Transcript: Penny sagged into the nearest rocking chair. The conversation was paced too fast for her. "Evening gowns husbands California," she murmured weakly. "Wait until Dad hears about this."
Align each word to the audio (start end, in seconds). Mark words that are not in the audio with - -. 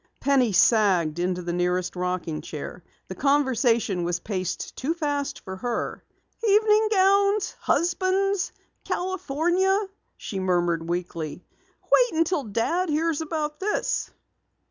Penny 0.19 0.51
sagged 0.51 1.19
into 1.19 1.43
the 1.43 1.53
nearest 1.53 1.95
rocking 1.95 2.41
chair. 2.41 2.83
The 3.07 3.13
conversation 3.13 4.03
was 4.03 4.19
paced 4.19 4.75
too 4.75 4.95
fast 4.95 5.41
for 5.41 5.57
her. 5.57 6.03
"Evening 6.43 6.87
gowns 6.91 7.55
husbands 7.59 8.51
California," 8.83 9.79
she 10.17 10.39
murmured 10.39 10.89
weakly. 10.89 11.45
"Wait 11.83 12.13
until 12.17 12.45
Dad 12.45 12.89
hears 12.89 13.21
about 13.21 13.59
this." 13.59 14.09